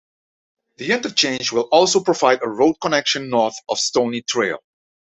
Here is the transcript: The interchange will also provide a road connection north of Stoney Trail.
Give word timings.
The 0.77 0.93
interchange 0.93 1.51
will 1.51 1.69
also 1.71 1.99
provide 1.99 2.41
a 2.41 2.49
road 2.49 2.73
connection 2.81 3.29
north 3.29 3.53
of 3.69 3.77
Stoney 3.79 4.23
Trail. 4.23 4.57